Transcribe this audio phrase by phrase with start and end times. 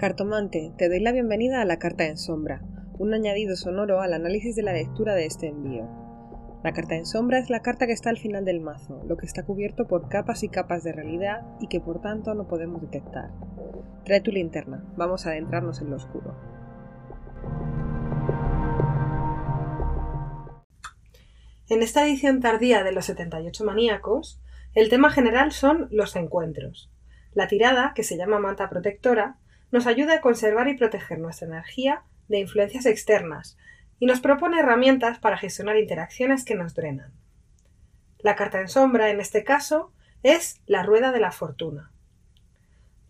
[0.00, 2.62] Cartomante, te doy la bienvenida a la carta en sombra,
[2.98, 5.86] un añadido sonoro al análisis de la lectura de este envío.
[6.64, 9.26] La carta en sombra es la carta que está al final del mazo, lo que
[9.26, 13.28] está cubierto por capas y capas de realidad y que por tanto no podemos detectar.
[14.06, 16.34] Trae tu linterna, vamos a adentrarnos en lo oscuro.
[21.68, 24.40] En esta edición tardía de los 78 maníacos,
[24.74, 26.90] el tema general son los encuentros.
[27.34, 29.39] La tirada, que se llama manta protectora,
[29.70, 33.56] nos ayuda a conservar y proteger nuestra energía de influencias externas
[33.98, 37.12] y nos propone herramientas para gestionar interacciones que nos drenan.
[38.18, 39.92] La carta en sombra, en este caso,
[40.22, 41.90] es la rueda de la fortuna.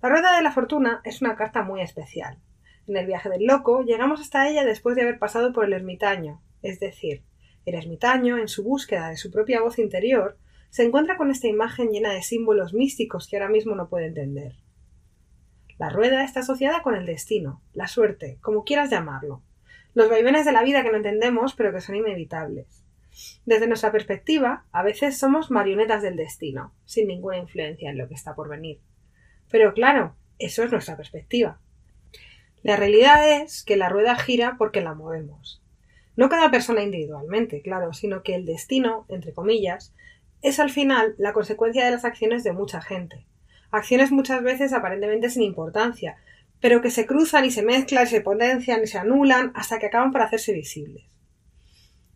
[0.02, 2.38] La rueda de la fortuna es una carta muy especial.
[2.86, 6.42] En el viaje del loco llegamos hasta ella después de haber pasado por el ermitaño,
[6.62, 7.22] es decir,
[7.66, 10.38] el ermitaño, en su búsqueda de su propia voz interior,
[10.70, 14.54] se encuentra con esta imagen llena de símbolos místicos que ahora mismo no puede entender.
[15.80, 19.40] La rueda está asociada con el destino, la suerte, como quieras llamarlo.
[19.94, 22.84] Los vaivenes de la vida que no entendemos, pero que son inevitables.
[23.46, 28.14] Desde nuestra perspectiva, a veces somos marionetas del destino, sin ninguna influencia en lo que
[28.14, 28.82] está por venir.
[29.50, 31.58] Pero claro, eso es nuestra perspectiva.
[32.62, 35.62] La realidad es que la rueda gira porque la movemos.
[36.14, 39.94] No cada persona individualmente, claro, sino que el destino, entre comillas,
[40.42, 43.24] es al final la consecuencia de las acciones de mucha gente,
[43.70, 46.16] acciones muchas veces aparentemente sin importancia,
[46.60, 49.86] pero que se cruzan y se mezclan, y se potencian y se anulan hasta que
[49.86, 51.04] acaban por hacerse visibles.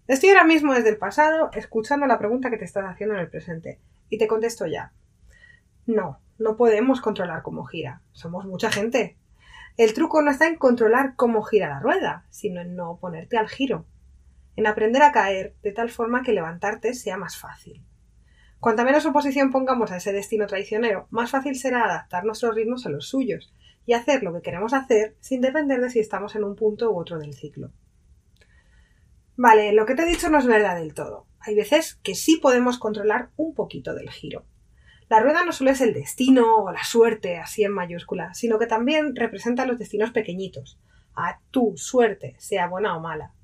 [0.07, 3.31] Estoy ahora mismo desde el pasado escuchando la pregunta que te estás haciendo en el
[3.31, 4.93] presente y te contesto ya.
[5.87, 8.03] No, no podemos controlar cómo gira.
[8.13, 9.17] Somos mucha gente.
[9.79, 13.49] El truco no está en controlar cómo gira la rueda, sino en no oponerte al
[13.49, 13.87] giro.
[14.57, 17.83] En aprender a caer de tal forma que levantarte sea más fácil.
[18.65, 22.89] Cuanta menos oposición pongamos a ese destino traicionero, más fácil será adaptar nuestros ritmos a
[22.89, 23.53] los suyos
[23.85, 26.99] y hacer lo que queremos hacer sin depender de si estamos en un punto u
[26.99, 27.73] otro del ciclo.
[29.37, 31.27] Vale, lo que te he dicho no es verdad del todo.
[31.41, 34.47] Hay veces que sí podemos controlar un poquito del giro.
[35.11, 38.67] La rueda no solo es el destino o la suerte, así en mayúscula, sino que
[38.67, 40.81] también representa los destinos pequeñitos,
[41.15, 43.35] a tu suerte, sea buena o mala.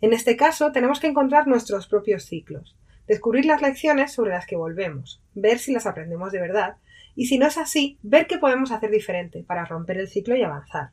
[0.00, 4.56] En este caso, tenemos que encontrar nuestros propios ciclos, descubrir las lecciones sobre las que
[4.56, 6.76] volvemos, ver si las aprendemos de verdad
[7.14, 10.42] y si no es así, ver qué podemos hacer diferente para romper el ciclo y
[10.42, 10.90] avanzar.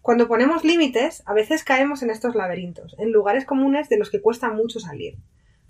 [0.00, 4.22] Cuando ponemos límites, a veces caemos en estos laberintos, en lugares comunes de los que
[4.22, 5.18] cuesta mucho salir.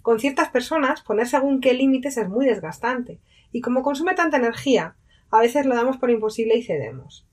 [0.02, 3.18] Con ciertas personas, poner según qué límites es muy desgastante,
[3.50, 4.94] y como consume tanta energía,
[5.30, 7.26] a veces lo damos por imposible y cedemos.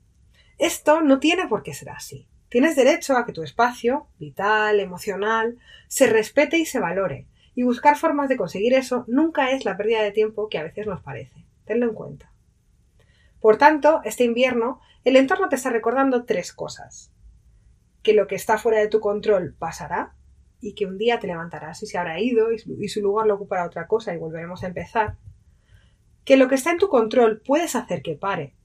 [0.57, 2.27] Esto no tiene por qué ser así.
[2.49, 5.57] Tienes derecho a que tu espacio, vital, emocional,
[5.87, 10.03] se respete y se valore, y buscar formas de conseguir eso nunca es la pérdida
[10.03, 11.45] de tiempo que a veces nos parece.
[11.65, 12.31] Tenlo en cuenta.
[13.39, 17.11] Por tanto, este invierno, el entorno te está recordando tres cosas.
[18.03, 20.15] Que lo que está fuera de tu control pasará
[20.61, 23.65] y que un día te levantarás y se habrá ido y su lugar lo ocupará
[23.65, 25.17] otra cosa y volveremos a empezar.
[26.23, 28.55] Que lo que está en tu control puedes hacer que pare.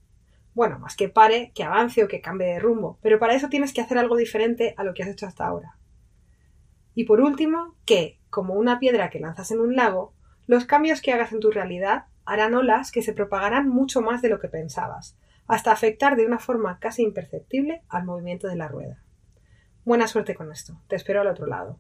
[0.55, 3.73] Bueno, más que pare, que avance o que cambie de rumbo, pero para eso tienes
[3.73, 5.79] que hacer algo diferente a lo que has hecho hasta ahora.
[6.95, 10.15] Y por último, que, como una piedra que lanzas en un lago,
[10.47, 14.29] los cambios que hagas en tu realidad harán olas que se propagarán mucho más de
[14.29, 19.03] lo que pensabas, hasta afectar de una forma casi imperceptible al movimiento de la rueda.
[19.85, 20.81] Buena suerte con esto.
[20.89, 21.79] Te espero al otro lado.